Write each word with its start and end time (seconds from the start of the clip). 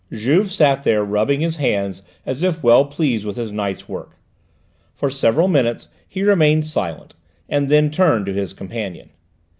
Juve 0.11 0.51
sat 0.51 0.83
there 0.83 1.03
rubbing 1.05 1.41
his 1.41 1.57
hands 1.57 2.01
as 2.25 2.41
if 2.41 2.63
well 2.63 2.85
pleased 2.85 3.23
with 3.23 3.35
his 3.35 3.51
night's 3.51 3.87
work. 3.87 4.15
For 4.95 5.11
several 5.11 5.47
minutes 5.47 5.89
he 6.09 6.23
remained 6.23 6.65
silent, 6.65 7.13
and 7.47 7.69
then 7.69 7.91
turned 7.91 8.25
to 8.25 8.33
his 8.33 8.51
companion. 8.53 9.11